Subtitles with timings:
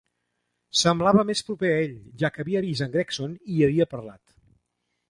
[0.79, 1.93] Semblava més proper a ell,
[2.23, 4.25] ja que havia vist en Gregson i hi havia parlat.